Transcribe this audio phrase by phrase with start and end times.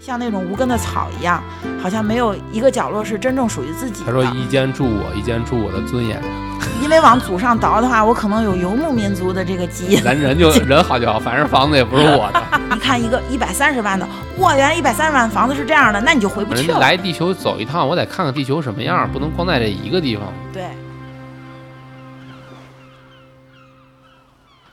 [0.00, 1.42] 像那种无根的草一样，
[1.80, 4.06] 好像没有一个角落是真正属于自己的。
[4.06, 6.20] 他说：“一间住我，一间住我的尊严。
[6.82, 10.02] 因为往祖上倒的话，我可能有游牧民族的这个基因。
[10.02, 12.42] 咱人就 人好就好，反正房子也不是我的。
[12.72, 14.08] 你看一个一百三十万的，
[14.38, 16.78] 哇，原来一百三十万房子是这样的，那你就回不去了。
[16.78, 20.32] 人来地球走一趟，我得看看地球什么样，不能光在这一个地方。
[20.50, 20.64] 对。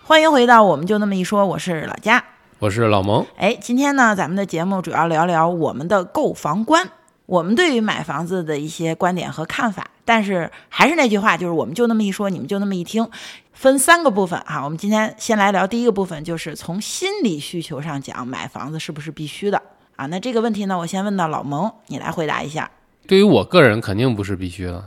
[0.03, 2.23] 欢迎回到我们就那么一说，我是老佳。
[2.59, 6.89] 我是老蒙，哎，今天呢，咱们的节目主要聊聊我们的购房观，
[7.27, 9.85] 我们对于买房子的一些观点和看法。
[10.03, 13.07] 但是还是那句话，就是我们就那么一说，你们就那么一听，
[13.53, 14.63] 分三个部分哈。
[14.63, 19.61] 我们今天先来聊第一个部分，就是从心理需求上讲，买房子是不是必须的
[19.95, 20.07] 啊？
[20.07, 22.71] 那这个问题呢，我先问到老蒙，你来回答一下。
[23.05, 24.83] 对于我个人，肯定不是必须的。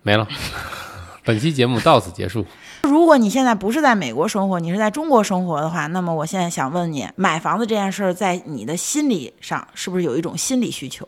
[0.00, 0.26] 没了，
[1.22, 2.46] 本期节目到此结束。
[2.82, 11.06] 如果你现在不是在美国生活，你是在中国生活的话，那么我现在想问你，买房子这件事儿，在你的心理上是不是有一种心理需求？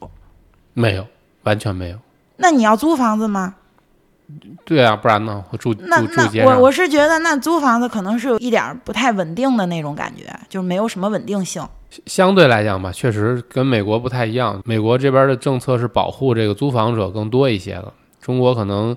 [0.73, 1.07] 没有，
[1.43, 1.99] 完全没有。
[2.37, 3.57] 那你要租房子吗？
[4.65, 5.45] 对啊，不然呢？
[5.51, 11.63] 我住那住街我我是觉得，那租房子可能是有一点不太稳定的那种感觉，就是没有什么稳定性。
[12.07, 14.63] 相对来讲吧，确实跟美国不太一样。
[14.65, 18.97] 美国这边的政策是保护这个租房者更多一些的，中国可能。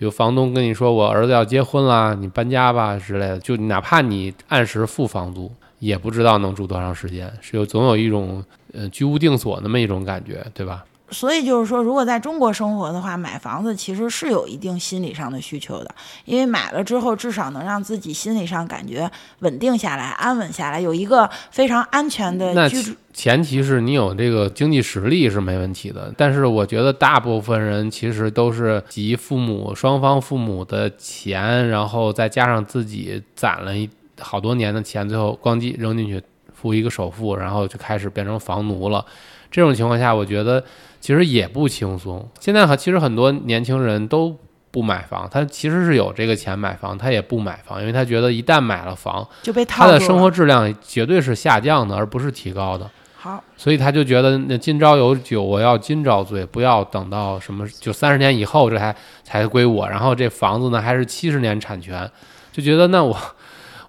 [0.00, 10.82] 比如房东跟你说我儿子要结婚啦，你搬家吧之类的，就哪怕你按时付房租，也不知道能住多长时间，是有总有一种呃居无定所那么一种感觉，对吧？
[11.10, 15.94] 所以就是说，如果在中国生活的话，买房子其实是有一定心理上的需求的，
[16.24, 22.94] 因为买了之后，至少能让自己心理上感觉稳定下来、安稳下来，有一个非常安全的居住。
[23.12, 36.22] 前提是你有这个经济实力是没问题的，但是我觉得大部分人其实都是集父母双方父母的钱，然后再加上自己攒了一好多年的钱，最后咣叽扔进去
[36.54, 39.04] 付一个首付，然后就开始变成房奴了。
[39.50, 40.62] 这种情况下，我觉得。
[41.00, 42.28] 其实也不轻松。
[42.40, 44.36] 现在其实很多年轻人都
[44.70, 52.86] 不买房，他其实是有这个钱买房，他也不买房，因为他觉得一旦买了房，就被他的生活质量绝对是下降的，而不是提高的。
[53.16, 58.94] 好，所以他就觉得那今朝有酒我要今朝醉，不要等到什么就三十年以后这才
[59.24, 59.88] 才归我。
[59.88, 62.06] 然后这房子呢还是七十年产权，
[62.52, 63.16] 就觉得那我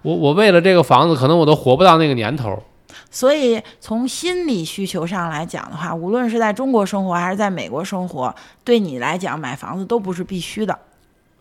[0.00, 2.58] 我我为了这个房子，可能我都活不到那个年头。
[3.12, 8.34] 所以，从心理需求上来讲的话，无论是在中国生活还是在美国生活，
[8.64, 10.76] 对你来讲买房子都不是必须的。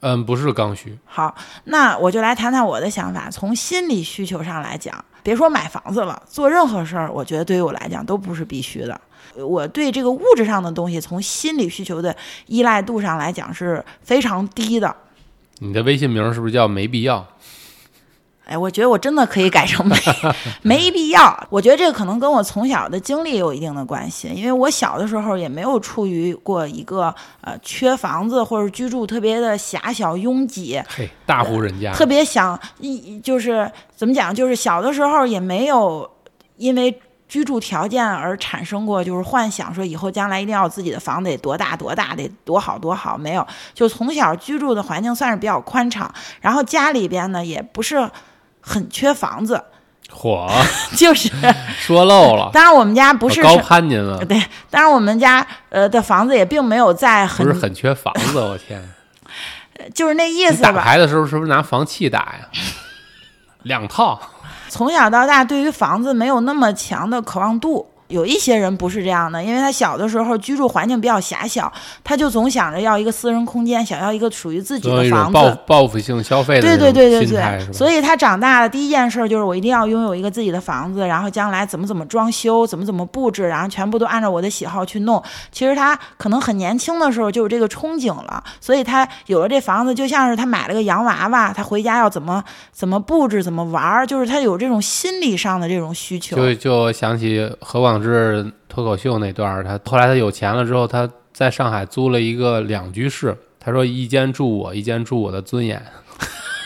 [0.02, 0.98] 嗯，不是刚需。
[1.06, 1.34] 好，
[1.66, 3.30] 那我就来谈谈我的想法。
[3.32, 4.94] 从心理需求上来讲，
[5.24, 9.00] 别说买房子了，做任何事儿，我觉得对于我来讲都不是必须的。
[9.38, 12.14] 我对这个物质上的东西，从心理需求的
[12.48, 14.94] 依赖度上来讲是非常低的。
[15.60, 17.26] 你的微信名是不是叫没必要？
[18.52, 19.96] 哎，我觉得我真的可以改成没
[20.62, 21.48] 没必要。
[21.50, 36.10] 我觉得这个可能跟我从小的经历有一定的关系，因为我小的时候也没有处于过一个呃缺房子或者居住特别的狭小拥挤，嘿，大户人家，特别想一就是怎么讲，就是小的时候也没有
[36.58, 36.94] 因为
[37.30, 48.12] 居住条件而产生过就是幻想说以后将来一定要自己的房子得多大多大得多好多好，没有，就从小居住的环境算是比较宽敞，然后家里边呢也不是。
[48.62, 49.62] 很缺房子，
[50.10, 50.48] 火，
[50.96, 51.30] 就是
[51.80, 52.50] 说漏了。
[52.54, 58.82] 当然我们家不是高攀您了，对，当然我们家呃的房子也并没有在很不是很缺房子，我天，
[59.94, 60.72] 就是那意思吧。
[60.72, 62.48] 打牌的时候是不是拿房契打呀？
[63.64, 64.20] 两套。
[64.70, 67.91] 从小到大，对于房子没有那么强的渴望度。
[68.12, 71.72] 有一些人不是这样的，因为他小的时候居住环境比较狭小，
[72.04, 75.34] 他就总想着要一个私人空间，想要一个属于自己的房子。
[75.34, 85.24] 报报复性消费的对对对对对，所以他长大了第一件事就是我一定要拥有一个自己的房子，然后将来怎么怎么装修，怎么怎么布置，然后全部都按照我的喜好去弄。
[85.52, 92.44] 其实他可能很年轻的时候就有这个憧憬了，所以他有了这房子，就像是他买了个洋娃娃，他回家要怎么
[92.74, 96.36] 怎么布置，怎么玩，就是他有这种心理上的这种需求。
[96.36, 98.01] 就就想起何广。
[98.02, 103.38] 是脱口秀那段他后来他有钱了之后，他在上海租了一个两居室。
[103.60, 105.80] 他说：“一间住我，一间住我的尊严。”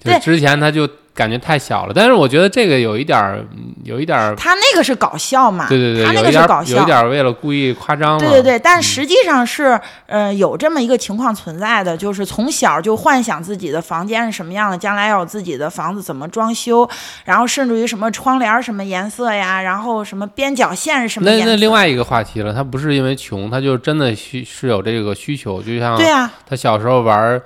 [0.00, 0.88] 就之前他就。
[1.16, 3.42] 感觉太小了，但是我觉得这个有一点儿，
[3.84, 4.36] 有一点儿。
[4.36, 5.66] 他那个是搞笑嘛？
[5.68, 8.18] 对对对，他那个是搞笑，有点儿为了故意夸张。
[8.18, 16.86] 对对对，但实际上是，呃，有这么一个情况存在的，就是从小就幻想自己的房间是什么样的，将来要有自己的房子怎么装修，
[17.24, 21.44] 然后甚至于什么窗帘什么颜色呀，然后什么边角线是什么颜色。
[21.46, 27.40] 那那另外一个话题了，他不是因为穷，他就真的需是有这个需求，就像对呀，他小时候玩。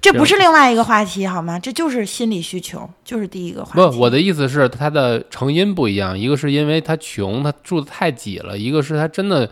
[0.00, 1.58] 这不是另外一个话题好吗？
[1.58, 2.88] 这就是心理需求。
[3.04, 9.48] 就是第一个话题不，我的意思是它的成因不一样，一个是因为他穷，他住的太挤了；一个是他真的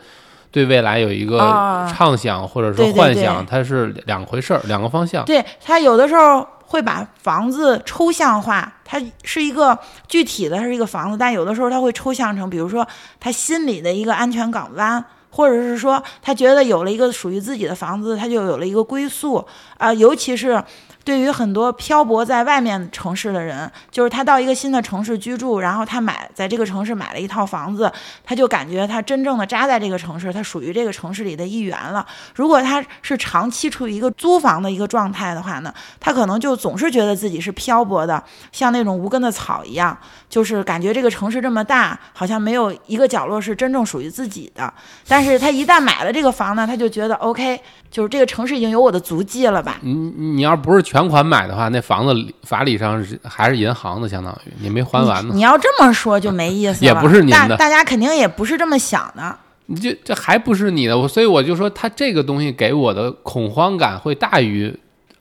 [0.50, 5.24] 对未来有一个啊畅想或者说幻想，它是两回事儿，两个方向。
[5.24, 9.78] 对他有的时候会把房子抽象化，它是一个
[10.08, 12.86] 具体的，是一个房子，但有的时候他会抽象成，比如说
[13.20, 15.04] 他心里的一个安全港湾。
[15.36, 19.46] 或者是说，他觉得有了一个属于自己的房子，他就有了一个归宿。
[19.76, 20.64] 啊、尤其是
[21.06, 27.88] 对于很多漂泊在外面城市的人，就是他到一个新的城市居住，然后他买在这个城市买了一套房子，
[28.24, 32.04] 他就感觉他真正的扎在这个城市，他属于这个城市里的一员了。
[32.34, 38.20] 如果他是长期处于一个租房的一个状态的话呢，他可能就总是觉得自己是漂泊的，
[38.50, 39.96] 像那种无根的草一样，
[40.28, 44.74] 就是感觉这个城市这么大，好像没有一个角落是真正属于自己的。
[45.06, 47.60] 但是他一旦买了这个房呢，他就觉得 OK，
[47.92, 49.78] 就是这个城市已经有我的足迹了吧？
[49.82, 55.38] 你你要不是全款买的话，那房子法理上是还是银行的，相当于你没还完呢你。
[55.38, 59.36] 你要这么说就没意思了，也不是您的大大家肯定也不是这么想的。
[59.66, 64.72] 你这这还不是你的，我所以我就说，它这个东西给我的恐慌感会大于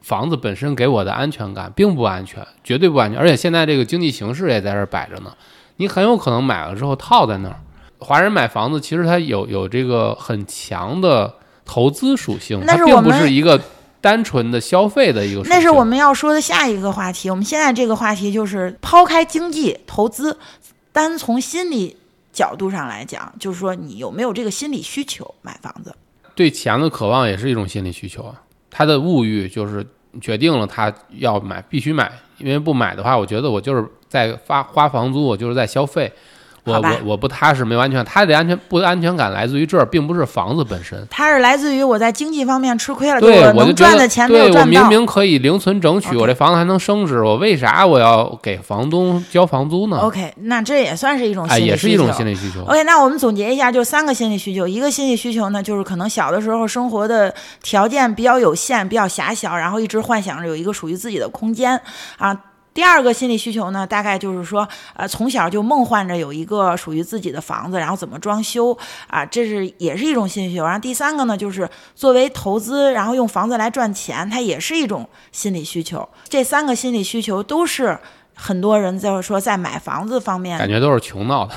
[0.02, 3.20] 房子本身给我的安全感，并不安全，绝对不安全。
[3.20, 5.34] 而且现在这个经济形势也在这儿摆着呢，
[5.78, 7.56] 你很有可能买了之后套在那儿。
[7.98, 11.34] 华人买房子其实它有有这个很强的
[11.66, 13.60] 投资属性，它并不是一个
[14.06, 15.42] 单纯的消费的一个。
[15.50, 17.28] 那是我们要说的下一个话题。
[17.28, 20.38] 我们现在这个话题就是抛开经济投资，
[20.92, 21.98] 单从心理
[22.32, 25.92] 角度上来讲，就是说你有没有这个心理需求买房子？
[26.36, 28.40] 对钱的渴望也是一种心理需求啊。
[28.70, 29.84] 他的物欲就是
[30.22, 36.14] 决定了他要买，必须买，因为不买的话，我觉得我就是在发花房租，我就是在消费。
[36.66, 38.06] 我我我不踏实，没有安全感。
[38.06, 41.08] 他的安全不安全感来自于这儿，并不是房子本身。
[41.10, 44.82] 他是来自于我在经济方面吃亏了，就对，我能赚的钱没对我有赚到。
[44.82, 51.72] 明明可以零存整取，我这房子还能升值，我为啥我要给房东交房租呢？OK，那这也算是一种哎，心理需求。
[51.72, 52.64] 也是一种心理需求。
[52.64, 54.68] OK，那我们总结一下，就三个心理需求。
[54.68, 61.80] 一个心理需求呢，就是可能小的时候生活的条件比较有限、比较狭小，然后一直幻想着有一个属于自己的空间
[62.18, 62.36] 啊。
[62.76, 68.78] 第二个心理需求呢，大概就是说，呃，从小就梦幻着有一个属于自己的房子，然后怎么装修
[69.08, 70.66] 啊，这是也是一种心理需求。
[70.66, 76.08] 然后第三个呢，就是作为投资，然后用房子来赚钱，它也是一种心理需求。
[76.28, 77.98] 这三个心理需求都是
[78.34, 81.56] 很多人在说在买房子方面感觉都是穷闹的，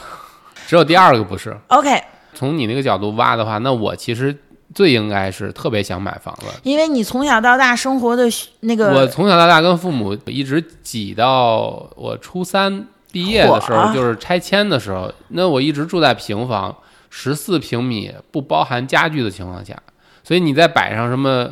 [0.69, 1.59] 只有第二个不是。
[1.67, 2.01] OK，
[2.33, 4.39] 从你那个角度挖的话，那我其实
[4.75, 6.47] 最应该是特别想买房子。
[6.63, 16.77] 因为你从小到大生活的需那个，我从小到大跟父母一直挤到我初三毕业的时候，就是拆迁的时候，那我一直住在平房，
[17.09, 19.75] 十四平米不包含家具的情况下，
[20.23, 21.51] 所以你再摆上什么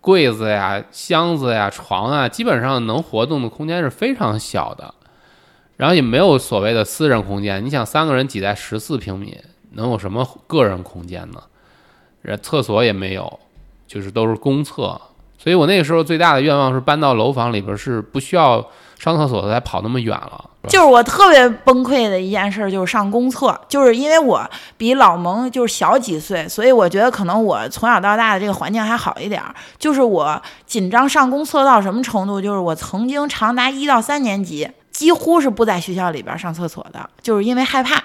[0.00, 4.94] 柜子呀、箱子呀、床啊，基本上能活动的空间是非常小的，
[5.76, 7.64] 然后也没有所谓的私人空间。
[7.64, 9.36] 你想三个人挤在十四平米，
[9.72, 11.42] 能有什么个人空间呢？
[12.22, 13.38] 人厕所也没有，
[13.86, 15.00] 就是都是公厕。
[15.38, 18.64] 所以我那个时候最大的愿望是搬到楼房里边，是不需要
[18.96, 20.48] 上厕所再跑那么远了。
[20.68, 29.52] 就是我特别崩溃的一件事，就是上公厕，就是因为我比老蒙就是小几岁，所以我觉得可能我从小到大的这个环境还好一点儿。
[29.76, 38.00] 就是我紧张上公厕到什么程度，就是我曾经长达一到三年级几乎是不在学校里边上厕所的，就是因为害怕。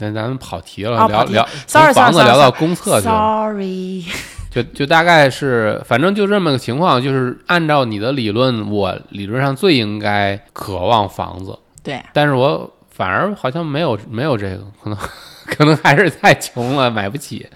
[0.00, 4.04] 那咱们跑题了，哦聊聊 Sorry，从房子聊到公厕去了，Sorry，
[4.50, 14.98] 就就大概是，反正就这么个情况，就是按照你的理论，我理论上最应该渴望房子，对，但是我反而好像没有没有这个，可能
[15.46, 17.46] 可能还是太穷了，买不起。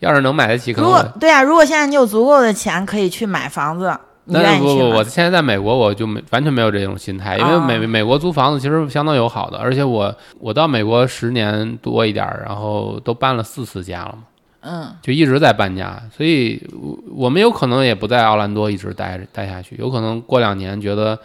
[0.00, 5.04] 要是能买得起，可如能如果对啊，如果现在你有足够的钱可以去买房子，你但愿意去是不不，我？
[5.04, 14.24] 现在在美国，我就没完全没有这种心态，因为啊美美国租房子其实相当友好的，而且我我到美国十年多一点儿，然后都搬了四次家了嘛，
[14.60, 21.18] 嗯，就一直在搬家，所以我我们有可能也不在奥兰多一直待着待下去，有可能过两年觉得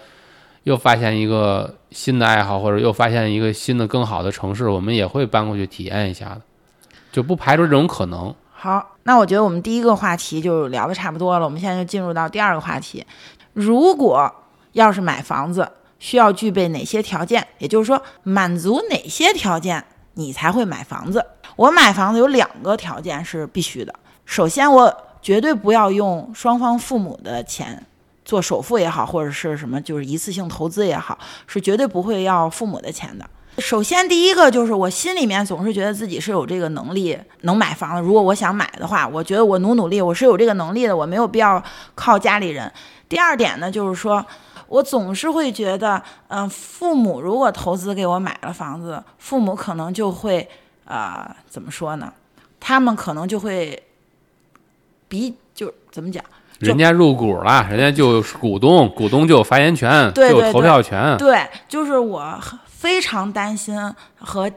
[0.64, 6.42] 又发现一个新的爱好，或者又发现一个新的更好的城市，我们也会搬过去体验一下的，
[7.12, 8.34] 就不排除这种可能。
[8.60, 13.06] 好，那我觉得我们第一个话题就聊的差不多了，我们现在就进入到第二个话题。
[13.54, 14.30] 如果
[14.74, 15.66] 要是买房子，
[15.98, 17.48] 需要具备哪些条件？
[17.58, 19.82] 也就是说，满足哪些条件
[20.16, 21.26] 你才会买房子？
[21.56, 23.96] 我买房子有两个条件是必须的。
[24.26, 27.82] 首先，我绝对不要用双方父母的钱
[28.26, 33.26] 做首付也好，或者是什么就是一次性投资也好，是绝对不会要父母的钱的。
[33.58, 38.02] 首先，第一个就是我心里面总是觉得自己是有这个能力能买房的。
[38.02, 41.62] 如果我想买的话，我觉得我努努力，我是有这个能力的，我没有必要
[41.96, 42.72] 靠家里人。
[43.10, 44.24] 第二点呢，就是说
[44.68, 50.48] 我总是会觉得，嗯、父母如果投资给我买了房子，父母可能就会，
[50.86, 52.14] 呃，怎么说呢？
[52.60, 53.82] 他们可能就会
[55.08, 56.24] 比就怎么讲？
[56.60, 63.78] 就人家入股了，人家就是股东，股东就有发言权，对对就有投票权，对，就是我非常担心
[64.18, 64.52] 和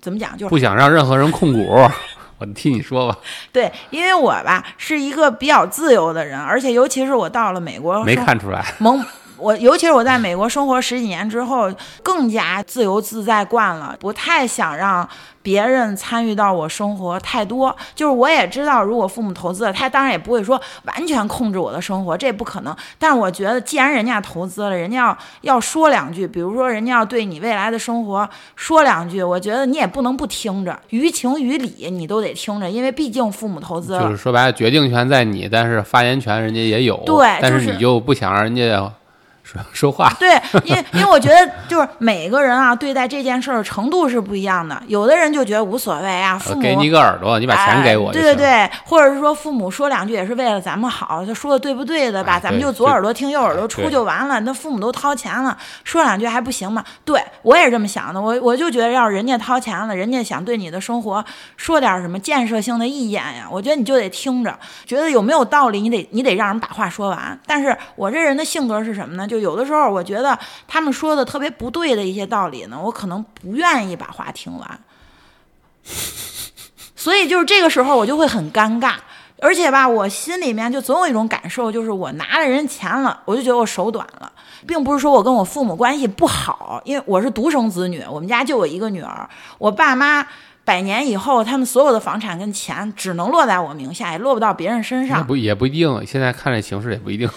[0.00, 1.88] 怎么讲，就是不想让任何人控股。
[2.38, 3.18] 我替你说吧，
[3.52, 8.64] 对，因为我吧是一个比较自由的人，而且尤其是我到了美国，没看出来。
[8.78, 9.04] 蒙
[9.40, 15.08] 我，尤其是我在美国生活十几年之后，更加自由自在惯了，不太想让
[15.42, 17.74] 别人参与到我生活太多。
[17.94, 22.76] 就是我也知道，如果父母投资了，他当然也不会说完全控制我的生活，这不可能。
[22.98, 34.02] 但是我觉得，既然人家投资了，人家要要说两句，比如说人家要对你未来的生活说两句，我觉得你也不能不听着，于情于理你都得听着，因为毕竟父母投资了。
[34.02, 36.96] 就是说白了，决定权在你，但是发言权人家也有。
[37.06, 38.92] 对但是但你就不想让人家
[39.50, 40.12] 说 说话。
[40.18, 44.80] 对，因为因为我觉得就是每个人啊，对待这件事儿程度是不一样的。
[44.86, 48.12] 有的人就觉得无所谓啊，父母我给你一个耳朵，你把钱给我。
[48.12, 52.34] 对对对，或者是说父母说两句也是为了咱们好，他说的对不对的吧？
[52.34, 54.38] 哎咱们就左耳朵听右耳朵出就完了。
[54.40, 56.84] 那父母都掏钱了，说两句还不行吗？
[57.04, 58.20] 对我也是这么想的。
[58.20, 61.24] 我我就觉得，要人家掏钱了，人家想对你的生活
[61.56, 67.38] 说点什么建设性的意见呀，我觉得你就得听着，觉得有没有道理，你得你得让人把话说完。
[67.46, 69.26] 但是我这人的性格是什么呢？
[69.26, 74.80] 就有的时候我觉得他们说的特别不对的一些道理呢，我可能不愿意把话听完。
[76.94, 78.94] 所以就是这个时候我就会很尴尬，
[79.40, 84.30] 而且吧，我心里面就总有一种感受，就是我拿了人钱了，我就觉得我手短了，
[84.66, 89.28] 并不是说我跟我父母关系不好，因为我是独生子女，我们家就我一个女儿，
[89.58, 90.26] 我爸妈。
[90.62, 95.26] 百年以后，他们所有的房产跟钱只能落在我名下，也落不到别人身上。
[95.26, 97.28] 不也不一定，现在看这形势也不一定。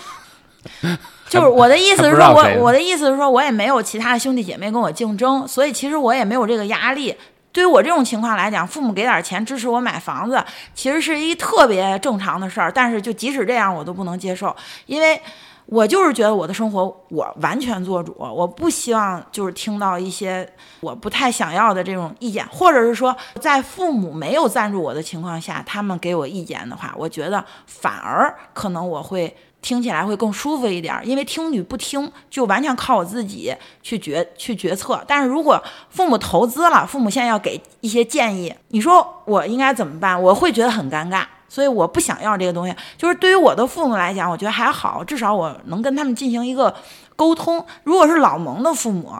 [1.33, 7.15] 就是我的意思是说，我我的意思是说，我也没有其他的兄弟姐妹跟我竞争，所以其实我也没有这个压力。
[7.51, 12.71] 对于我这种情况来讲，父母给点钱支持我买房子，其实是一特别正常的事儿。
[12.71, 14.55] 但是就即使这样，我都不能接受，
[14.87, 15.21] 因为
[15.67, 20.47] 我就是觉得我的生活我完全做主，我不希望就是听到一些
[20.81, 29.35] 我不太想要的这种意见，或者是说在父母没有赞助我的情况下，他们给我意见的话，我觉得反而可能我会。
[29.63, 35.01] 听起来会更舒服一点，因为听与不听就完全靠我自己去决去决策。
[35.07, 40.21] 但是如果父母投资了，父母现在要给一些建议，你说我应该怎么办？
[40.21, 42.75] 我会觉得很尴尬，所以我不想要这个东西。
[42.97, 46.75] 就是对于我的父母来讲，我觉得还好，至少我能跟他们进行一个
[47.15, 47.65] 沟通。
[47.83, 49.13] 如果是老蒙的父母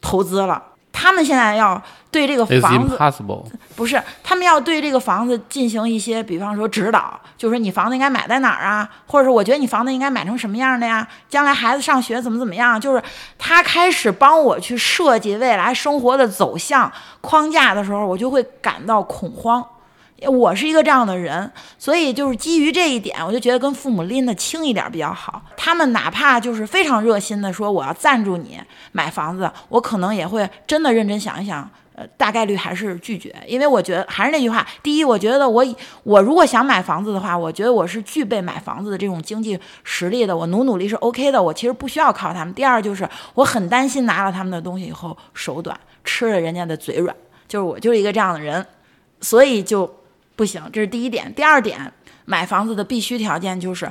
[0.00, 0.62] 投资了，
[1.06, 2.96] 他们现在要对这个房子。
[3.76, 11.06] 不是，他们要对这个房子进行一些，比方说指导，就是说你房子应该买在哪儿啊，或者是我觉得你房子应该买成什么样的呀？
[11.28, 12.80] 将来孩子上学怎么怎么样？
[12.80, 13.00] 就是
[13.38, 19.64] 他开始帮我去设计未来生活的走向框架的时候，我就会感到恐慌。
[20.28, 25.42] 我是一个这样的人，所以就是基于这一点，我就觉得跟父母拎得轻一点比较好。
[25.56, 28.58] 他们哪怕就是非常热心的说我要赞助你
[28.92, 35.64] 买房子，我可能也会真的认真想一想，呃，大概率还是拒绝，因为我觉得还是那句话，第一，我觉得我
[36.02, 42.54] 我如果想买房子的话，我觉得我是具备买房子的这种经济实力的，我努努力是 OK 的，我其实不需要靠他们。
[42.54, 47.14] 第二就是我很担心拿了他们的东西以后手短，吃了人家的嘴软，
[47.46, 48.64] 就是我就是一个这样的人，
[49.20, 49.90] 所以就
[50.36, 51.34] 不行，这是第一点。
[51.34, 51.92] 第二点，
[52.24, 53.90] 买房子的必须条件就是。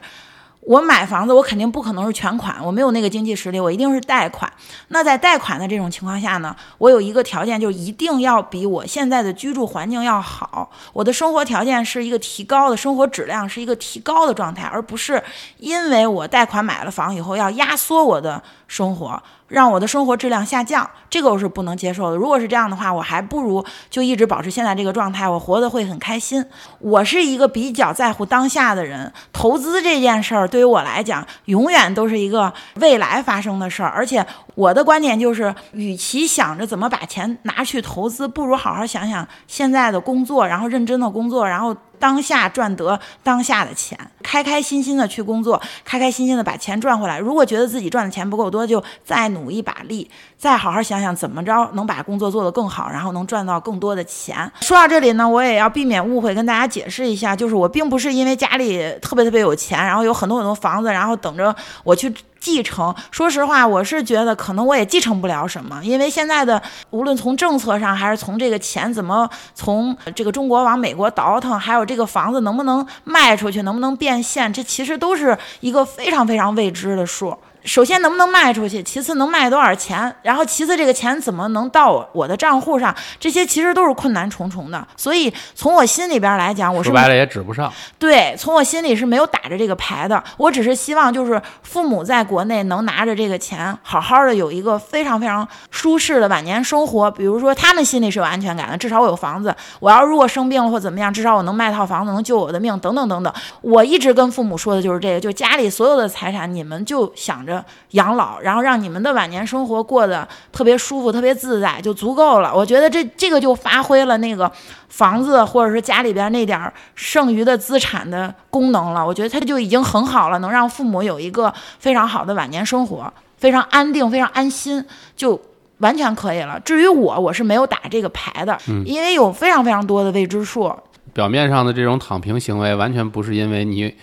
[0.68, 4.52] 我买房子，我肯定不可能是全款，我没有那个经济实力，我一定是贷款。
[4.88, 15.24] 那在贷款的这种情况下呢，我有一个条件，就一定要比我现在的居住环境要好，我的生活条件是一个提高的生活质量是一个提高的状态，而不是
[15.58, 22.18] 因为我贷款买了房以后要压缩我的生活，让我的生活质量下降，这个我是不能接受的。
[22.18, 26.44] 如果是这样的话，我还不如就一直保持现在这个状态，我活得会很开心。
[26.80, 33.90] 我是一个比较在乎当下的人，投资这件事儿对于我来讲，永远都是一个未来发生的事儿。
[33.90, 41.76] 而且我的观点就是，与其想着怎么把钱拿去投资，不如好好想想现在的工作，然后认真的工作，然后。
[41.98, 47.18] 当下赚得当下的钱，开开心心的去工作，开开心心的把钱赚回来。
[47.18, 50.08] 如果觉得自己赚的钱不够多，就再努一把力，
[50.38, 54.52] 再好好想想怎么着能把工作做得更好，然后能赚到更多的钱。
[54.60, 62.14] 说到这里呢，我也要避免误会，跟大家解释一下，就是我并不是因为家里特别特别有钱，然后有很多很多房子，然后等着我去。
[62.46, 66.62] 继承，说实话，我是觉得可能我也继承不了什么，因为现在的
[66.92, 77.36] 无论从政策上，还是从这个钱怎么从这个中国往美国倒腾，还有这个房子能不能卖出去，能不能变现，这其实都是一个非常非常未知的数。
[77.66, 84.88] 首先能不能卖出去，其次能卖多少钱，然后其次这个钱怎么能到我的账户上，这些其实都是困难重重的。
[84.96, 87.72] 所以从我心里边来讲，我是说白了也指不上。
[87.98, 90.24] 对，从我心里是没有打着这个牌的。
[90.38, 97.10] 我只是希望就是父母在国内能拿着这个钱，好好的有一个非常非常舒适的晚年生活。
[97.10, 99.54] 比如说他们心里是有安全感的，至少我有房子。
[99.80, 103.34] 我要如果生病了或怎么样，至少我能卖套房子，能救我的命，等等等等。
[103.62, 107.55] 我一直跟父母说的就是这个，就家里所有的财产，你们就想着。
[107.92, 112.54] 养老，然后让你们的晚年生活过得特别舒服、特别自在，就足够了。
[112.56, 114.52] 我觉得这这个就发挥了那个
[114.90, 119.06] 房子或者是家里边那点剩余的资产的功能了。
[119.06, 124.84] 我觉得它就已经很好了，能让父母有一个非常好的晚年生活，非常安定、非常安心，
[125.16, 125.40] 就
[125.80, 126.60] 完全可以了。
[126.62, 130.74] 至于我，我是没有打这个牌的，因为有非常非常多的未知数。
[131.14, 133.94] 表面上的这种躺平行为，完全不是因为你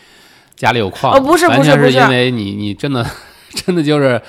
[0.56, 3.04] 家里有矿，哦，不是，完全是因为你你真的。
[3.54, 4.20] 真的就是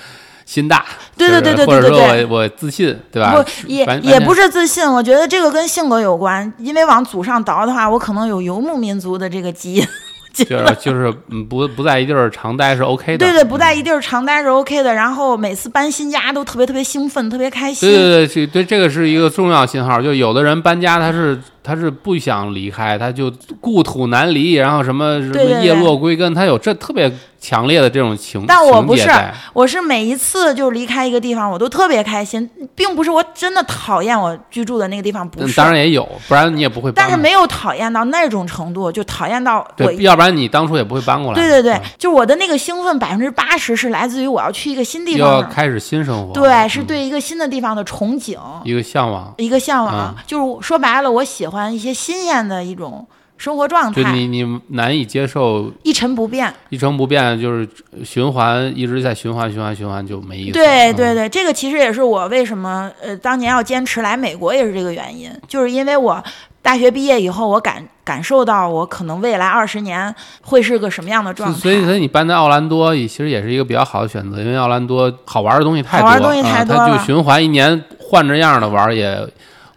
[0.46, 0.86] 心大，
[1.18, 3.32] 对对对对对对对，或者说我我自信，对吧？
[3.34, 6.52] 不也也不是自信，我觉得这个跟性格有关。
[6.58, 9.88] 因为往祖上倒的话，我可能有游牧民族的这个基因。
[10.34, 11.12] 就是就是
[11.48, 14.92] 不不在一地儿常待是 OK 的，对对，不在一地儿常待是 OK 的。
[14.92, 17.88] 然后每次搬新家都特别特别兴奋，特别开心。
[17.88, 20.02] 对对对，对这个是一个重要信号。
[20.02, 21.40] 就有的人搬家他是。
[21.64, 29.10] 他是不想离开，他就故土难离，然后什么什么叶落归根，他有这特别强烈的这种情但我不是，
[29.54, 35.56] 我是每一次就离开一个地方，我都特别开心，并不是我真的讨厌我居住的那个地方，不是。
[35.56, 36.92] 当然也有，不然你也不会。
[36.92, 39.92] 但是没有讨厌到那种程度，就讨厌到我。
[39.94, 41.36] 要不然你当初也不会搬过来。
[41.36, 46.34] 对对对，就我的那个兴奋百分之八十是来自于我要去一个新地方，要开始新生活。
[46.34, 50.16] 对，是对一个新的地方的憧憬，一个向往，一个向往。
[50.26, 52.34] 就是说白了，我喜欢一些新鲜。
[52.44, 53.08] 的一种
[53.38, 57.70] 生活状态，就你你难以接受一成不变，一成不变就是
[58.04, 60.54] 循环一直在循环循环循环就没意思。
[60.54, 66.22] 对对对，这个其实也是我为什么呃当年要坚持来美国也是这个原因，就是因为我
[66.62, 71.60] 大学毕业以后，我感感受到我可能未来二十年会是个什么样的状态。
[71.60, 79.26] 所以，所以你搬到奥兰多其实也是一个比较好的选择，因为奥兰多好玩的东西太多，好玩东西太多了，它就循环一年换着样的玩也。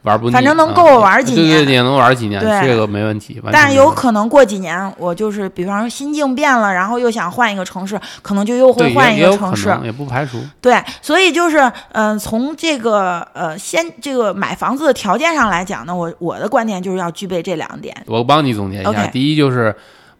[0.06, 3.42] 玩不腻，反正能够我玩几年，对对，也能玩几年，这个没问题。
[3.52, 10.40] 但是有可能过几年，我就是比方说心境变了，然后又想换一个城市，可能就又会换一个城市，也不排除。
[10.60, 17.94] 对，所以就是，嗯，从这个呃，先这个买房子的条件上来讲呢，我我的观点就是要具备这两点。
[18.06, 19.74] 我帮你总结一下，第一就是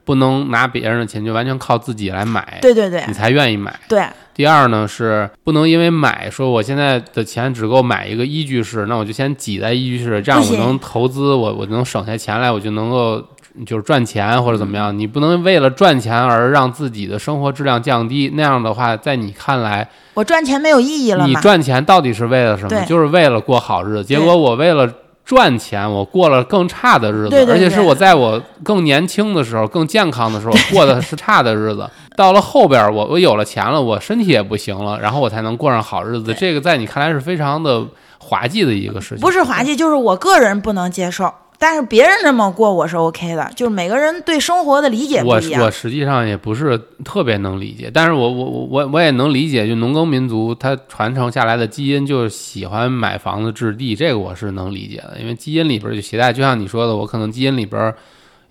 [0.07, 3.79] 不能拿别人的钱，就完全靠自己来买，对对对，你才愿意买。
[3.89, 4.05] 对。
[4.33, 13.21] 第二呢是不能因为买说我现在的钱只够买一个一居室，那我就先挤在一居室，这样我能投资，我我能省下钱来，我就能够
[13.65, 14.97] 就是赚钱或者怎么样。
[14.97, 21.27] 你不能为了赚钱而让自己的生活质量降低，那样的话，在你看来，我赚钱没有意义了。
[21.27, 22.85] 你赚钱到底是为了什么？
[22.85, 24.05] 就是为了过好日子。
[24.05, 24.89] 结果我为了。
[25.27, 31.87] 赚钱，我过了更差的日子，而且是我在我更年轻的时候、更健康的时候 过的是差的日子。
[32.17, 36.33] 到了后边，我我有了钱了，我身体也不行了，然后我才能过上好日子。
[36.33, 37.85] 这个在你看来是非常的
[38.19, 41.35] 滑稽的一个事情，不是滑稽，就是我个人不能接受。
[41.59, 45.61] 但是别人这么过我是 OK 的，就是每个人对生活的理解不一样。
[45.61, 57.95] 我我实际上也不是特别能理解，但是我我我我也能理解，就农耕民族他传承下来的基因就是喜欢买房子置地，这个我是能理解的，因为基因里边就携带，就像你说的，我可能基因里边。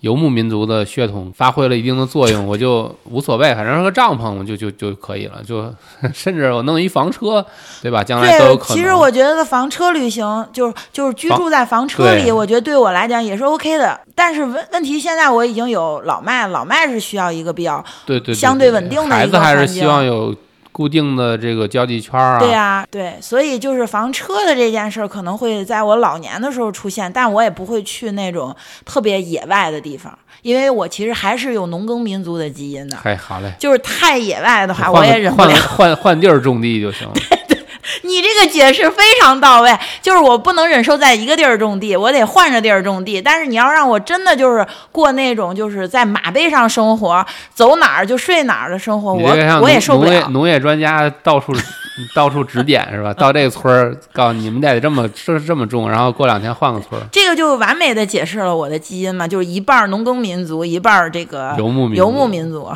[0.05, 5.73] 游牧民族的血统发挥了一定的作用，我就无所谓，反正是个帐篷，我就就就可以了，就
[6.13, 7.43] 甚至我弄一房车，
[7.81, 8.03] 对吧？
[8.03, 8.77] 将来都有可能。
[8.77, 13.99] 其实我觉得房车旅行，就是就是居住在房车里，我觉得对我来讲也是 OK 的。
[14.13, 20.35] 但是问问题，现在我已经有老麦，老麦是需要一个比较对对相对稳定的孩子还是希望有。
[20.75, 32.97] 固定的这个交际圈啊，对呀，对，所以就是房车的这件事儿可能会在我老年的时候出现，但我也不会去那种特别野外的地方，因为我其实还是有农耕民族的基因的。
[33.05, 35.49] 哎，好嘞，就是太野外的话，我也忍不了。
[35.51, 37.13] 换换换地儿种地就行了。
[38.03, 43.21] 你这个解释非常到位，就是我不能忍受在一个地儿种地，我得换着地儿种地。
[43.21, 49.29] 但是你要让我真的就是过那种就是在马背上生活，走哪儿就睡哪儿的生活，我
[49.61, 50.27] 我也受不了。
[50.29, 51.53] 农业专家到处
[52.13, 53.13] 到处指点是吧？
[53.13, 57.07] 到这个村儿，告诉你们得这么这这么种，然后过两天换个村儿。
[57.11, 62.69] 这个就完美的解释了我的基因嘛，就是一半农耕民族，一半这个游牧游牧民族，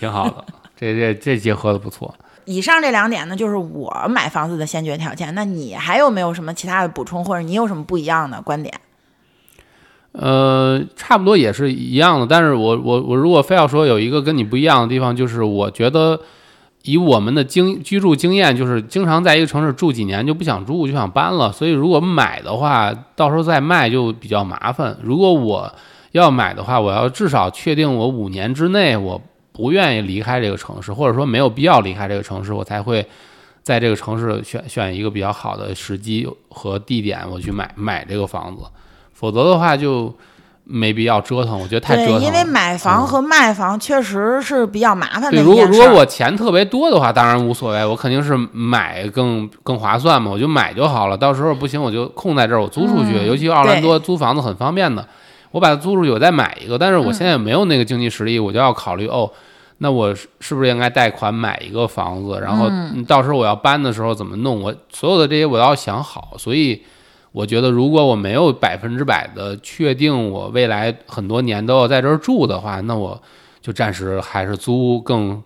[0.00, 0.44] 挺好的。
[0.78, 2.12] 这这这结合的不错。
[2.44, 5.34] 以上这两点呢，就是我买房子的先决条件。
[5.34, 8.74] 那你还有没有什么其他的补充，或者你有什么不一样的观点？
[10.12, 12.26] 呃，差不多也是一样的。
[12.26, 16.20] 但是我我我如果非要说有一个跟你不一样的地方，就是我觉得，
[16.82, 21.52] 以我们的经居住经验，就是经常在一个城市住几年就不想住，就想搬了。
[21.52, 24.96] 所以如果买的话，到时候再卖就比较麻烦。
[25.02, 25.72] 如果我
[26.10, 33.06] 要买的话，我要至少确定我五年之内我不愿意离开这个城市，或者说没有必要离开这个城市，我才会
[33.62, 38.62] 在这个城市选选一个比较好的时机和地点，我去买买这个房子。
[39.12, 40.14] 否则的话就。
[40.72, 42.22] 没必要折腾，我觉得太折腾了。
[42.22, 51.16] 因为买房和卖房确实是比较麻烦的对，如果如果我钱特别多的话，当然无所谓，我肯定是买更更划算嘛，我就买就好了。
[51.16, 53.26] 到时候不行，我就空在这儿，我租出去。
[53.26, 55.04] 尤其奥兰多租房子很方便的，
[55.50, 56.78] 我把它租出去，我再买一个。
[56.78, 59.30] 但是我现在也没有那个经济实力，我就要考虑哦，
[59.78, 62.38] 那我是不是应该贷款买一个房子？
[62.40, 62.70] 然后
[63.06, 64.62] 到时候我要搬的时候怎么弄？
[64.62, 66.82] 我所有的这些我要想好，所以。
[67.32, 73.22] 我觉得，如果我没有百分之百的确定我未来很多年都要在这儿住的话，那我
[73.60, 75.40] 就暂时还是租更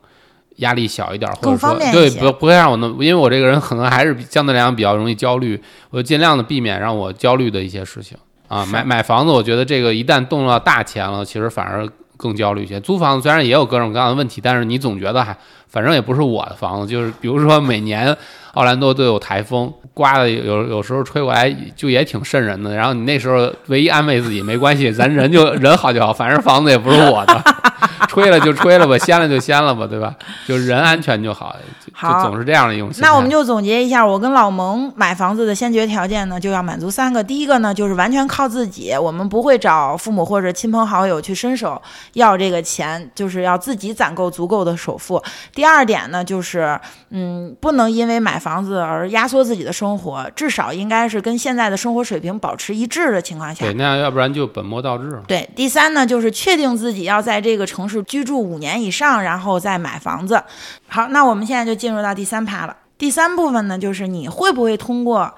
[0.56, 8.16] 压力小一点，或者说对不不会让我那，因为我这个人可能还是相对来讲比较容易焦虑，我尽量的避免让我焦虑的一些事情
[8.48, 8.64] 啊。
[8.66, 12.80] 买买房子，我觉得这个一旦动到大钱了，其实反而更焦虑一些。
[12.80, 15.36] 租房子虽然也有各种各样的问题，但是你总觉得还
[15.68, 18.16] 反正也不是我的房子，就是比如说每年。
[18.54, 22.72] 奥兰多都有台风，刮的有有时候吹过来就也挺瘆人的。
[22.72, 27.44] 然后你那时候唯一安慰自己，没关系，咱人就人好就好，反正房子也不是我的，
[28.06, 30.14] 吹了就吹了吧，掀了就掀了吧，对吧？
[30.46, 31.56] 就人安全就好，
[32.00, 33.02] 就总是这样的用心。
[33.02, 37.24] 那我们就总结一下，我跟老蒙买房子的先决条件呢，就要满足三个。
[37.24, 41.80] 第一个呢，就是完全靠自己，我们不会找父母或者亲朋好友去伸手
[42.12, 45.20] 要这个钱，就是要自己攒够足够的首付。
[45.52, 46.78] 第二点呢，就是
[47.10, 48.34] 嗯，不能因为买。
[48.44, 53.64] 房子而压缩自己的生活，至少应该是跟现在的生活水平保持一致的情况下。
[53.64, 55.18] 对，那样要不然就本末倒置。
[55.26, 60.40] 对，第三呢，就是确定自己要在这个城市居住五年以上，然后再买房子。
[60.86, 62.76] 好，那我们现在就进入到第三趴了。
[62.96, 65.34] 第三部分呢，就是你会不会通过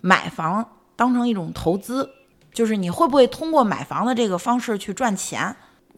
[0.00, 0.64] 买房
[0.96, 2.08] 当成一种投资？
[2.54, 5.54] 就是你会不会通过买房的这个方式去赚钱？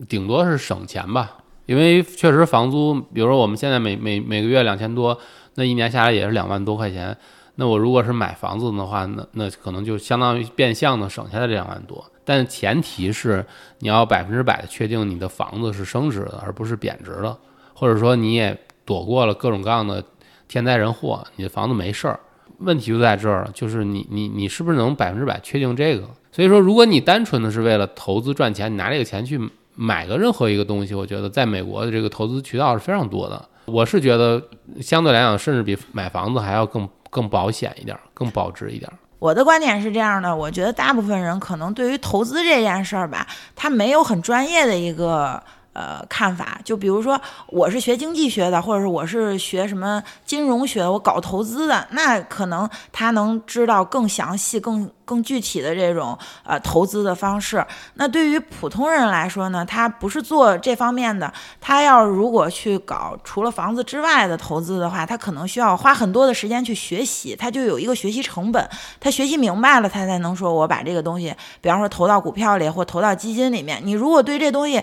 [0.09, 5.17] 顶多是省钱吧，因为确实房租，比如说我们现在每每每个月两千多。
[5.55, 7.17] 那一年下来也是两万多块钱，
[7.55, 12.05] 那我如果是买房子的话，那那可能就相当于变相的省下来这两万多。
[12.27, 13.43] 但前提是
[13.79, 17.39] 你要百分之百的确定你的房子是升值的，而不是贬值的，
[17.73, 20.05] 或者说你也躲过了各种各样的
[20.49, 22.21] 天灾人祸，你的房子没事儿。
[22.59, 26.09] 问题就在这儿，就是你你你是不是能百分之百确定这个？
[26.33, 29.39] 所以说，如果你单纯的是为了投资赚钱，你拿这个钱去
[29.75, 33.49] 买个任何一个东西，我觉得在美国的这个投资渠道是非常多的。
[33.67, 34.43] 我是觉得，
[34.81, 38.91] 相对来讲，甚至比买房子还要更更保险一点，更保值一点。
[39.19, 45.43] 我的观点是这样的，我觉得大部分人可能对于投资这件事儿吧，他没有很专业的一个。
[45.77, 57.63] 呃，看法就比如说，我是学经济学的，或者是我是学什么金融学，我搞投资的，那可能他能知道更详细、更更具体的这种呃投资的方式。
[57.97, 68.67] 那对于普通人来说呢，他不是做这方面的，他要如果去搞除了房子之外的投资的话，他可能需要花很多的时间去学习，他就有一个学习成本。
[68.99, 73.79] 他学习明白了，他才能说我把这个东西，比方说投到股票里或投到基金里面。
[73.85, 74.83] 你如果对这东西，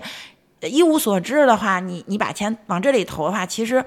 [0.68, 3.84] 一无所知的话，你你把钱往这里投的话，其实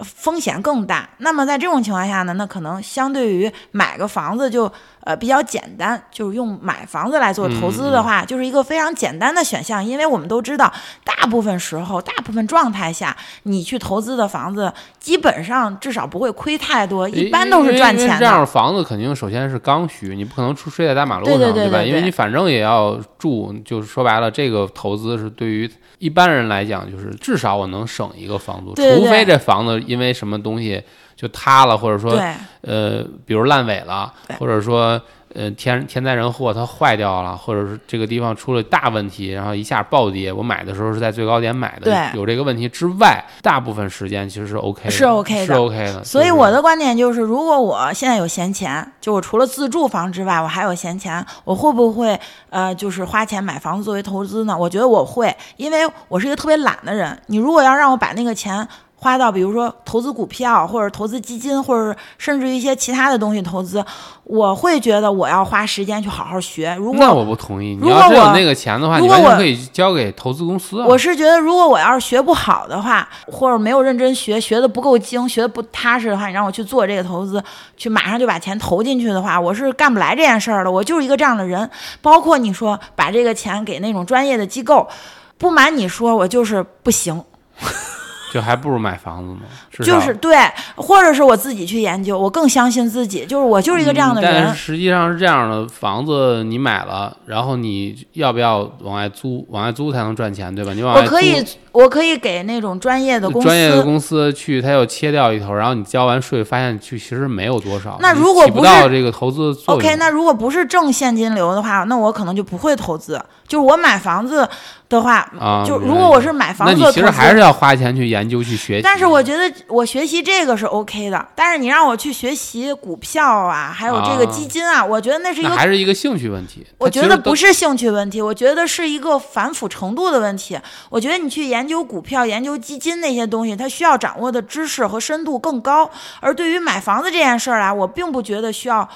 [0.00, 1.08] 风险更大。
[1.18, 4.72] 那么在这种情况下呢，那可能相对于买个房子就。
[5.06, 9.82] 呃，比较简单，就是用买房子来做投资的话，就是一个非常简单的选项。
[9.82, 10.72] 因为我们都知道，
[11.04, 18.18] 大部分时候、大部分状态下，你去投资的房子，基本上至少不会亏太多，一般都是赚钱的。
[18.18, 21.80] 这样房子肯定首先是刚需，你不可能出睡在大马路上，对吧？
[21.80, 30.82] 因为你反正也要住，就是说白了，这个投资是对于一般人来讲，就是至少我能省一个房租，除非这房子因为什么东西。
[31.16, 32.20] 就塌了，或者说，
[32.60, 35.00] 呃，比如烂尾了，或者说，
[35.34, 40.30] 呃，天天灾人祸它坏掉了，或者是这个地方出了大问题，然后一下暴跌。
[40.30, 46.04] 我买的时候是在最高点买的，有这个问题之外，大部分时间其实是 OK，是 OK 的，是 OK 的。
[46.04, 52.18] 所以我的观点就是，如果我现在有闲钱，就我除了自住房之外，我还有闲钱，我会不会
[52.50, 54.56] 呃，就是花钱买房子作为投资呢？
[54.56, 57.18] 我觉得我会，因为我是一个特别懒的人。
[57.26, 58.66] 你如果要让我把那个钱。
[58.98, 63.84] 花到比如说投资股票，或者投资基金，或者甚至一些其他的东西投资，
[64.24, 66.74] 我会觉得我要花时间去好好学。
[66.78, 70.82] 如果那我不同意，你要真有那个钱的话，你完全可以交给投资公司。
[70.82, 77.42] 我是觉得，如果我要是学不好的话，或者没有认真学，学的不够精，学的不踏实的话，你让我去做这个投资，
[77.76, 80.70] 去马上就把钱投进去的话，我是干不来这件事儿的。
[80.70, 81.70] 我就是一个这样的人。
[82.00, 84.88] 包括你说把这个钱给那种专业的机构，
[85.36, 87.22] 不瞒你说，我就是不行。
[88.36, 89.40] 就还不如买房子呢。
[89.82, 90.36] 就是对，
[90.74, 94.48] 或者是我自己去研究，我更相信自己，就是我就是一个这样的嗯但人。
[94.48, 99.46] 是实际上是这样的，房子你买了，然后你要不要往外租？
[99.48, 100.74] 往外租才能赚钱，对吧？
[100.74, 107.96] 你往外租我可以，我可以给那种专业的公司，专业的公司去，他又切掉一头，然后你交完税，发现去其实没有多少。
[108.00, 113.18] 那如果不是到这个投资 OK，那如果不是正现金流的话，那我可能就不会投资。
[113.46, 114.48] 就是我买房子
[114.88, 118.82] 的话，啊，就如果我是买房那你子做，其实还是要花钱去研究去学习。
[118.82, 121.28] 但是我觉得我学习这个是 OK 的。
[121.34, 126.66] 但是你让我去学习股票啊，还有这个啊基金啊，我觉得那是一个还是一个兴趣问题。
[126.78, 130.58] 我觉得不是兴趣问题，我觉得是一个反腐程度的问题。
[130.90, 135.90] 我觉得你去研究股票、研究基金那些东西，它需要掌握的知识和深度更高。
[136.20, 138.88] 而对于买房子这件事儿来，我并不觉得需要，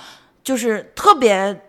[0.42, 1.60] 就是特别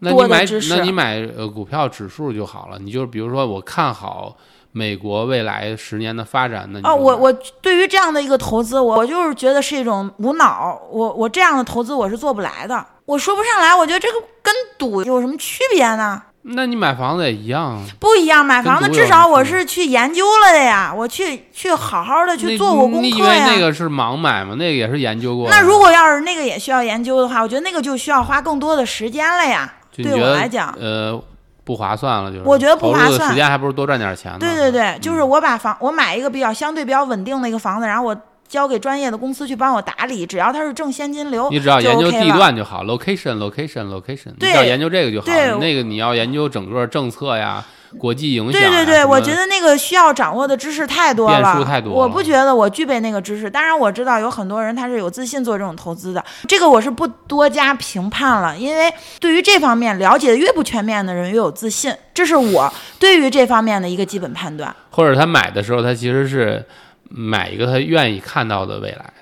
[0.00, 2.78] 那你买多的知识那你买呃股票指数就好了。
[2.78, 4.36] 你就是比如说我看好
[4.78, 10.80] 美国未来十年的发展，那你啊，就买我我对于这样的一个投资，我我就是觉得是一种无脑。
[10.88, 13.74] 我我这样的投资我是做不来的，我说不上来。
[13.74, 16.22] 我觉得这个跟赌有什么区别呢？
[16.42, 17.82] 那你买房子也一样啊。
[17.98, 23.46] 不一样，买房子至少我是去研究了的呀，我去去好好的去做过功你以为课呀。
[23.52, 24.54] 那个是盲买吗？
[24.54, 25.50] 那个也是研究过。
[25.50, 29.74] 那如果要是那个也需要研究的话，我觉得那个就需要花更多的时间了呀。
[30.00, 31.20] 对我来讲，呃，
[31.68, 34.38] 不划算了，就是我觉得不划算时间还不如多赚点钱呢。
[34.40, 38.16] 对对对，就是嗯我把房，我买一个比较相对比较稳定的一个房子，然后我
[38.48, 45.26] 交给专业的公司去帮我打理，只要它是挣现金流，你只要研究地段就好，location location location，你对只要研究这个就好。
[45.58, 47.62] 那个你要研究整个政策呀、
[47.96, 48.68] 国际影响呀。
[48.68, 53.48] 对对对，我觉得那个需要掌握的知识太多了，变数太多了我不觉得我具备那个知识。
[53.48, 64.74] 当然我知道有很多人他是有自信做这种投资的，这个我是不多加评判了，因为对于这方面了解的越不全面的人越有自信，这是我对于这方面的一个基本判断。
[64.90, 66.64] 或者他买的时候，他其实是
[67.08, 69.12] 买一个他愿意看到的未来。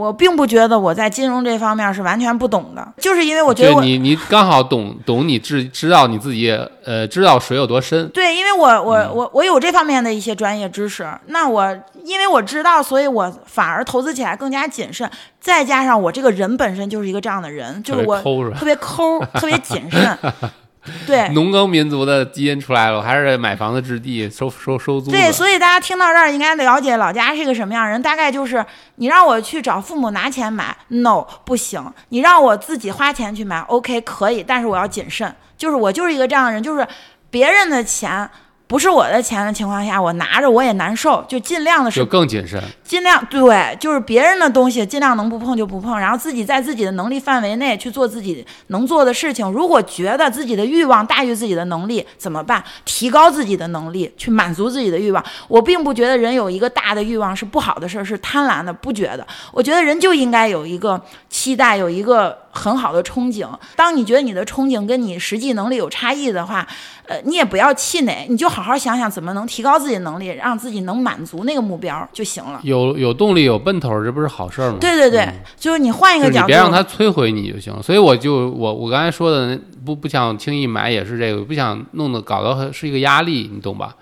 [0.00, 6.50] 我并不觉得我在金融这方面是完全不懂的，就是因为我觉得我你你刚好懂懂你知知道你自己
[6.84, 8.08] 呃知道水有多深。
[8.08, 15.08] 对，因为我我嗯我我有这方面的一些专业知识，那我因为我知道，所以我反而投资起来更加谨慎。
[15.38, 18.20] 再加上我这个人本身就是一个这样的人，就是我
[18.52, 20.18] 特别抠，特别谨慎。
[21.06, 25.32] 对农耕民族的基因出来了，我还是买房子置地收收收租对，的。
[25.32, 28.64] 所以大家听到这儿应该了解老家是一个什么样的人，大概就是
[28.96, 35.34] 你让我去找父母拿钱买，no 不行；你让我自己花钱去买，OK 可以，但是我要谨慎。
[35.58, 36.86] 就是我就是一个这样的人，就是
[37.30, 38.28] 别人的钱。
[38.66, 49.48] 不是我的钱的情况下，我拿着我也难受，就尽量的是就更谨慎，尽量对，就是别人的东西尽量能不碰就不碰，然后自己在自己的能力范围内去做自己能做的事情。
[49.52, 52.60] 如果觉得自己的欲望大于自己的能力，怎么办？
[52.84, 55.24] 提高自己的能力，去满足自己的欲望。
[55.46, 59.24] 我并不觉得人有一个大的欲望是不好的事儿，是贪婪的，不觉得。
[59.52, 63.48] 我觉得人就应该有一个期待，有一个很好的憧憬。
[63.76, 66.66] 当你觉得你的憧憬跟你实际能力有差异的话，
[67.06, 72.58] 呃，你也不要气馁，你就好好想想怎么能提高自己的能力，让自己能满足那个目标就行了。
[72.64, 74.78] 有有有动力有奔头，这不是好事儿吗？
[74.80, 77.82] 对对对，嗯就是你换一个角度，别让它摧毁你就行了。
[77.82, 83.94] 所以我就我我刚才说的不不想轻易买也是这个，不想弄得搞得是一个压力，你懂吧？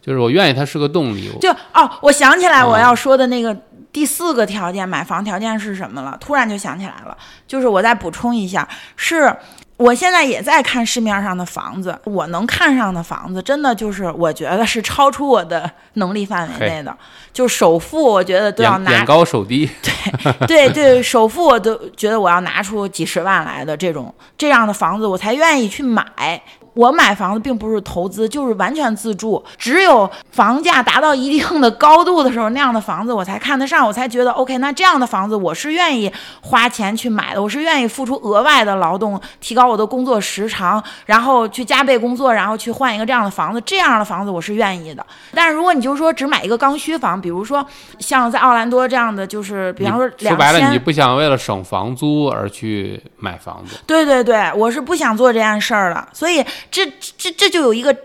[0.00, 1.30] 就是我愿意它是个动力。
[1.40, 3.56] 就哦，我想起来嗯我要说的那个
[3.92, 6.16] 第四个条件，买房条件是什么了？
[6.20, 9.34] 突然就想起来了，就是我再补充一下，是
[9.76, 16.96] 我现在也在看市面上的房子，我能看上的房子，真的就是我觉得是超出我的能力范围内的，
[17.32, 19.68] 就首付我觉得都要拿眼眼高手低，
[20.46, 26.40] 对对对，首付我都觉得我要拿出几十万来的这种这样的房子，我才愿意去买。
[26.76, 29.42] 我买房子并不是投资，就是完全自住。
[29.56, 34.58] 只有房价达到一定的高度的时候，那样的房子我才看得上，我才觉得 OK。
[34.58, 36.12] 那这样的房子我是愿意
[36.42, 43.62] 花钱去买的，我是愿意付出额外的劳动，提高我的工作时长，然后去加倍工作，然后去换一个这样的房子。
[43.64, 45.04] 这样的房子我是愿意的。
[45.32, 47.66] 但是如果你就说只买一个刚需房，比如说
[47.98, 53.78] 像在奥兰多这样的，就是比方说说两白了，你，不想为了省房租而去买房子。
[53.86, 56.06] 对对对，我是不想做这件事儿了。
[56.12, 57.96] 所以这这这就有一个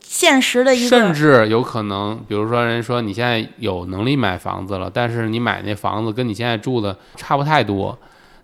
[0.00, 7.98] 现实的一个，甚至有可能，比如说人说你现在有能力买房子了，但是你买那房子跟你现在住的差不太多，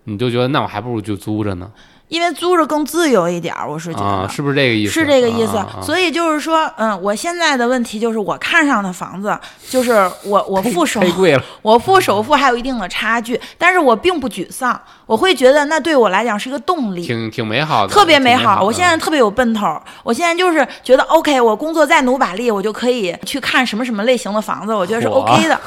[0.05, 1.71] 你就觉得那我还不如就租着呢。
[2.09, 4.05] 因为租着更自由一点儿，我是觉得。
[4.05, 4.93] 啊，是不是这个意思？
[4.93, 9.93] 是这个意思，所以就是说，嗯，我现在的问题就是，我看上的房子，就是
[10.25, 11.43] 我我付首太贵了。
[11.63, 17.07] 我付首付还有一定的差距，但是我并不沮丧，我会觉得那对我来讲是一个动力。
[17.07, 18.63] 挺挺美好的，特别美挺好。
[18.63, 25.61] 我现在特别有奔头儿，我现在就是觉得 OK，我工作再努把力，我就可以去看什么什么类型的房子，我觉得是 OK 的。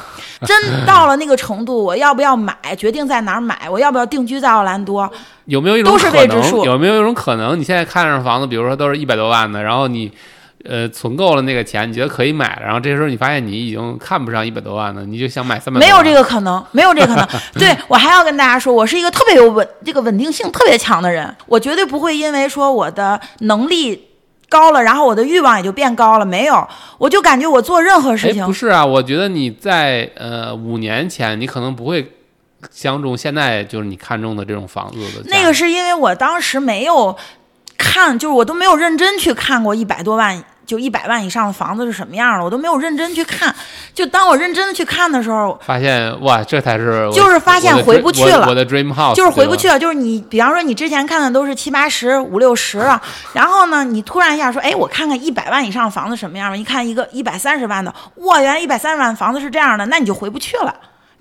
[0.44, 5.08] 真到了那个程度，我要不要买，决定在哪儿买，我要不要定居在奥兰多，
[5.46, 6.36] 有没有一种都是可能？
[6.36, 7.58] 未知数有没有一种可能？
[7.58, 10.10] 你现在看上房子，比如说都是一百多万的，然后你
[10.64, 15.80] 呃存够了那个钱，你觉得可以买了，然后这时候你发现你已经看不上一百多万的，你就想买三百。
[15.80, 17.28] 没有这个可能，没有这个可能。
[17.58, 24.08] 对我还要跟大家说，我是一个特别有稳这个稳定性特别强的人，我绝对不会因为说我的能力
[24.48, 26.24] 高了，然后我的欲望也就变高了。
[26.24, 26.64] 没有，
[26.98, 32.06] 我就感觉我做任何事哎，情不是啊，我觉得你在呃五年前，你可能不会
[32.70, 37.16] 相中现在就是你看中的这种房子的那个是因为我当时没有
[37.76, 40.44] 看，就是我都没有认真去看过一百多万。
[40.64, 43.54] 就一百万以上的房子是什么样的，我都没有认真去看。
[43.92, 49.66] 就当我认真的去看的时候，发现哇，这才是就是发现回不去了我的 dream house 就是回不去。
[49.66, 49.76] 了。
[49.76, 53.02] 就是你，比方说你之前看的都是七八十、五六十了，
[53.34, 56.56] 然后呢，你突然一下说，哎，我看看一百万以上的房子什么样吧。
[56.56, 60.72] 一看一个一百三十万的，哇，原来一百三十万房子是这样的，那你就回不去了，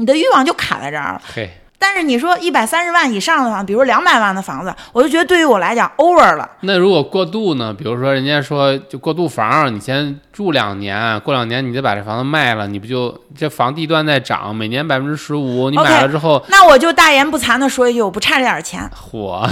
[0.02, 1.22] 你的欲望就卡在这儿了。
[1.24, 6.50] 嘿，但是你说一百三十万以上的房，比如两百万的房子，我就觉得对于我来讲 over 了。
[6.62, 7.72] 那如果过渡呢？
[7.72, 19.48] 比如说人家说就过渡房，你先住两年，过两年你再把这房子卖了，你不就这房地段在涨，每年百分之十五，你买了之后，那我就大言不惭的说一句，我不差这点钱，火，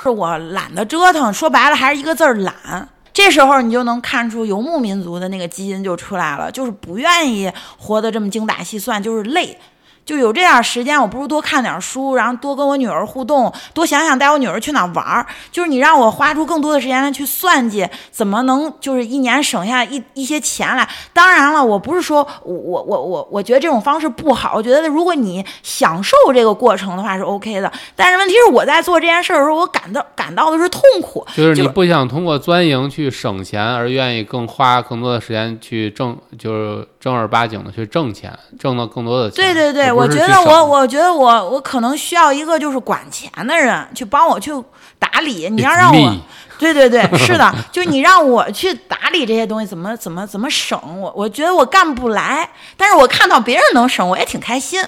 [0.00, 1.32] 是 我懒得折腾。
[1.32, 2.88] 说白了还是一个字儿懒。
[3.14, 9.58] 这时候你就能看出游牧民族的那个基因就出来了，就是不愿意活得这么精打细算，就是累。
[10.04, 15.26] 就有这点时间，我不如多看点书，然后多跟我女儿互动，多想想带我女儿去哪玩儿。
[15.50, 20.88] 就是你让我花出更多的时间来去算计，怎么能就是一年省下一一些钱来。
[21.12, 27.70] 当然了，我不是说我我我我我觉得这种方式不好，我觉得如果你享受这个过程的话是 OK 的。
[27.94, 31.24] 但是问题是我在做这件事儿的时候，我感到感到的是痛苦。
[31.36, 39.44] 就是你不想通过钻营去省钱，而愿意更花更多的时间去挣，就是正儿八经的去挣钱，挣到更多的钱。
[39.44, 44.52] 对对对，我觉得我我觉得我我可能需要一个就是管钱的人去帮我去
[45.00, 45.50] 打理。
[45.50, 46.16] 你要让我
[46.60, 52.48] 对对对，是的， 就你让我去打理这些东西，怎么怎么怎么省，我我觉得我干不来。
[52.76, 54.80] 但是我看到别人能省，我也挺开心。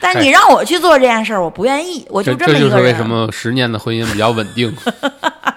[0.00, 2.70] 但你让我去做这件事儿，我不愿意，我就这么一个人。
[2.70, 4.74] 这就是为什么十年的婚姻比较稳定。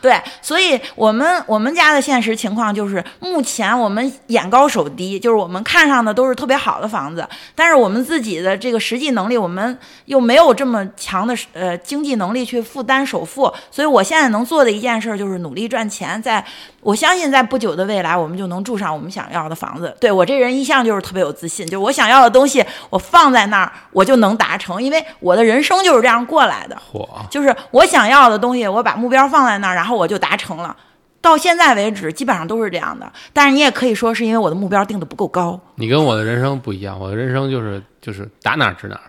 [0.00, 16.44] 对，所以我们我们家的现实情况就是，目前我们眼高手低，就是我们看上的都是特别好的房子，但是我们自己的这个实际能力，我们又没有这么强的呃经济能力去负担首付，所以我现在能做的一件事就是努力赚钱，在
[16.80, 19.94] 我相信在不久的未来，我们就能住上我们想要的房子。
[20.00, 26.76] 对我这人一向就是特别有自信，就是我想要的东西，我放在那儿我就能达成，因为我的人生就是这样过来的。
[26.92, 30.76] 嚯，就是我想要的东西，我把目标放在那儿，然后我就达成了。
[31.20, 33.12] 到现在为止，基本上都是这样的。
[33.32, 35.60] 但是你也可以说是因为我的目标定的不够高。
[35.74, 39.00] 你跟我的人生不一样，我的人生就是就是打哪儿指哪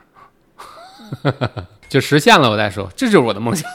[1.23, 3.69] 儿， 就实现了我再说，这就是我的梦想，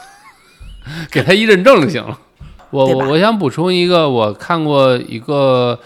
[1.09, 2.19] 给他一认证就行了。
[2.71, 5.79] 我我我想补充一个，我看过一个，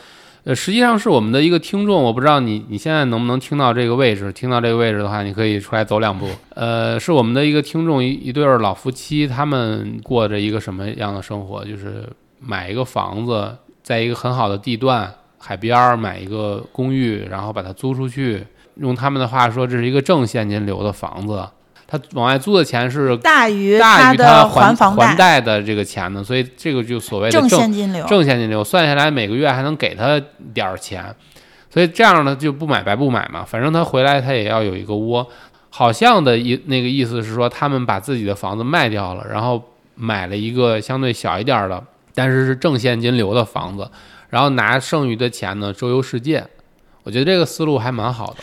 [0.49, 6.27] 呃，实际上是我们的一个听众，我不知道你你现在能不能听到这个位置，听到这个位置的话，你可以出来走两步。
[6.55, 11.63] 呃，是我们的一个听众，一一对老夫妻，他们过着一个什么样的生活？
[11.63, 12.03] 就是
[12.39, 18.43] 买一个房子，在一个很好的地段，海边儿买一个公寓，然后把它租出去。
[18.77, 21.47] 用他们的话说，这是一个正现金流的房子。
[21.91, 28.05] 他往外租的钱是大于大于的他还房还贷的这个钱呢，所以这个就所谓的正正现金流。
[28.05, 30.21] 正现金流，算下来每个月还能给他
[30.53, 31.03] 点儿钱，
[31.67, 35.27] 所以这样呢就不买白不买嘛，反正他回来他也要有一个窝。
[35.71, 39.63] 好像的意那个意思是说，他们把自己的房子卖掉了，然后
[39.95, 43.89] 买了一个相对小一点儿的，但是是正现金流的房子，
[44.29, 46.45] 然后拿剩余的钱呢周游世界。
[47.03, 48.37] 我觉得这个思路还蛮好的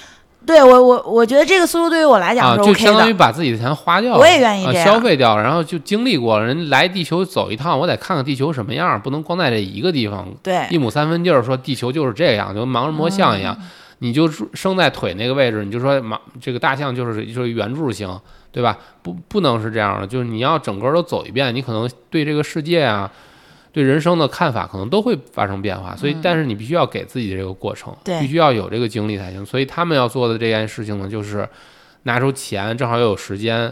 [0.46, 3.12] 对我我我觉得这个速度对于我来讲啊，是就 OK 相当于。
[3.12, 6.46] 把自己的钱花掉了，我也愿意消费掉了，然后就经历过了。
[6.46, 13.54] 人来地球走一趟，我得看看地球什么样，不能光在这一个地方对一亩三分地儿说地球就是这样，就盲人摸象一样。
[13.58, 13.66] 嗯
[14.00, 18.06] 你就生在腿那个位置，你就说马这个大象就是就是圆柱形，
[18.52, 18.76] 对吧？
[19.00, 23.10] 不不能是这样的，就是你要整个都走一遍，你可能对这个世界啊，
[23.76, 25.94] 对人生的看法可能都会发生变化。
[25.94, 29.44] 所以，但是你必须要给自己这个过程，必须要有这个经历才行。
[29.44, 31.46] 所以他们要做的这件事情呢，就是
[32.04, 33.70] 拿出钱，正好又有时间。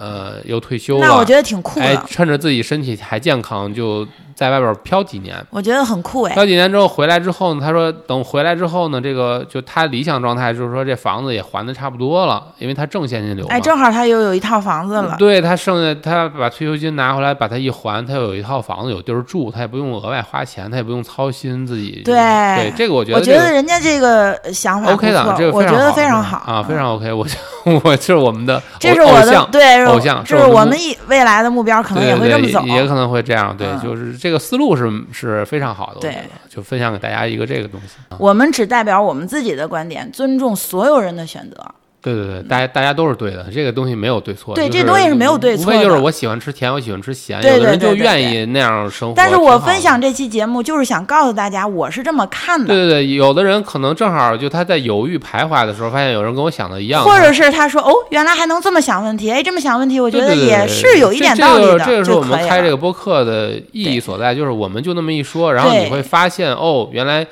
[0.00, 4.06] 呃，又退休了，那我觉得挺酷哎的，，趁着自己身体还健康，就
[4.38, 5.34] 在外边漂几年。
[5.50, 6.32] 我觉得很酷哎。
[6.32, 13.52] 漂几年之后回来之后呢，他说等回来之后呢，这个就他理想状态就是说这房子也还的差不多了，因为他挣现金流嘛。
[13.52, 22.02] 哎，正好他又有一套房子了，对他剩下他把退休金拿回来，把它一还，他又有一套房子有地儿住，他也不用额外花钱，他也不用操心自己。
[22.04, 27.26] 对对，这个我觉得、这个、觉得人家这个想法 OK 的，这个我觉得非常常好啊，非常 OK 我。
[27.84, 32.62] 我这是我们的这是我的偶偶像，对偶像这是我们一未来的目标，可能也会这么走。
[32.62, 33.54] 也也可能会这样。
[33.54, 36.16] 对，嗯就是这个思路是是非常好的，我对
[36.48, 37.96] 就分享给大家一个这个东西。
[38.08, 41.56] 啊我们只代表我们自己的观点，尊重所有人的选择。
[42.00, 44.54] 对对对，大家大家都是对的，这个东西没有对错。
[44.54, 49.14] 对就是这东西是没有对错无非就是我喜欢吃甜，我喜欢吃咸，对有的人就愿意那样生活。
[49.16, 52.66] 但是我分享这期节目，就是想告诉大家，我是这么看的。
[52.66, 62.38] 对对对，有的人可能正好就他在犹豫徘徊的时候，发现有人跟我想的一样，或者是他说哦，原来还能这么想问题，哎，这么想问题，我我觉得也是有一点道理的，这个是我们。
[62.48, 67.26] 开这个播客的意义所在，就是我们就那么一说，然后你会发现哦，原来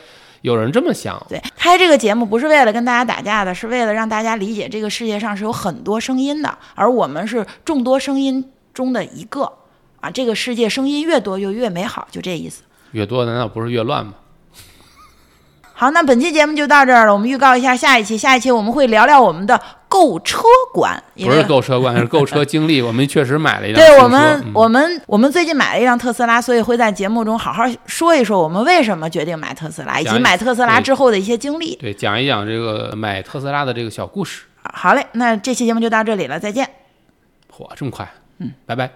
[0.47, 1.21] 有人这么想。
[1.29, 9.53] 对，开这个节目不是为了跟大家打架的，是为了让大家理解这个世界上是有很多声音的，而我们是众多声音中的一个
[9.99, 10.09] 啊。
[10.09, 12.63] 这个世界声音越多就越美好，就这意思。
[12.93, 14.15] 越多难道不是越乱吗？
[15.75, 17.13] 好，那本期节目就到这儿了。
[17.13, 19.61] 我们预告一下下一期，下一期我们会聊聊我们的
[19.97, 20.43] 购车
[20.75, 22.83] 观，不是购车观，是购车经历。
[22.83, 23.87] 我们确实买了一辆。
[23.87, 31.75] 对我们，嗯我们我们最近买了一辆特斯拉，所以会在节目中好好说一说我们为什么决定买特斯拉，以及买特斯拉之后的一些经历。
[31.77, 34.45] 对讲一讲这个买特斯拉的这个小故事。
[34.75, 36.69] 好嘞，那这期节目就到这里了，再见。
[37.51, 38.07] 嚯，这么快？
[38.39, 38.91] 嗯，拜拜。